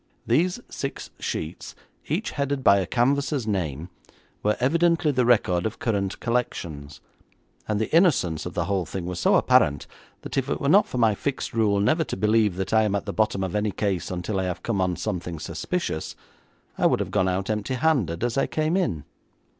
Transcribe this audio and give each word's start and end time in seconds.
These 0.25 0.59
six 0.67 1.11
sheets, 1.19 1.75
each 2.07 2.31
headed 2.31 2.63
by 2.63 2.79
a 2.79 2.87
canvasser's 2.87 3.45
name, 3.45 3.89
were 4.41 4.57
evidently 4.59 5.11
the 5.11 5.27
record 5.27 5.63
of 5.67 5.77
current 5.77 6.19
collections, 6.19 7.01
and 7.67 7.79
the 7.79 7.95
innocence 7.95 8.47
of 8.47 8.55
the 8.55 8.65
whole 8.65 8.87
thing 8.87 9.05
was 9.05 9.19
so 9.19 9.35
apparent 9.35 9.85
that 10.23 10.37
if 10.39 10.49
it 10.49 10.59
were 10.59 10.67
not 10.69 10.87
for 10.87 10.97
my 10.97 11.13
fixed 11.13 11.53
rule 11.53 11.79
never 11.79 12.03
to 12.05 12.17
believe 12.17 12.55
that 12.55 12.73
I 12.73 12.81
am 12.81 12.95
at 12.95 13.05
the 13.05 13.13
bottom 13.13 13.43
of 13.43 13.53
any 13.53 13.69
case 13.69 14.09
until 14.09 14.39
I 14.39 14.45
have 14.45 14.63
come 14.63 14.81
on 14.81 14.95
something 14.95 15.37
suspicious, 15.37 16.15
I 16.79 16.87
would 16.87 16.99
have 16.99 17.11
gone 17.11 17.27
out 17.27 17.51
empty 17.51 17.75
handed 17.75 18.23
as 18.23 18.39
I 18.39 18.47
came 18.47 18.75
in. 18.75 19.03